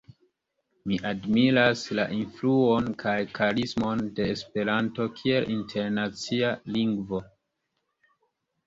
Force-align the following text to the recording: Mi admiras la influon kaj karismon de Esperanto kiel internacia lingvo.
Mi 0.91 0.95
admiras 1.09 1.83
la 1.99 2.05
influon 2.21 2.89
kaj 3.03 3.15
karismon 3.41 4.03
de 4.21 4.27
Esperanto 4.37 5.09
kiel 5.21 5.49
internacia 5.61 6.53
lingvo. 6.77 7.23